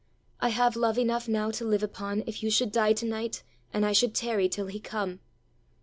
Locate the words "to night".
2.93-3.43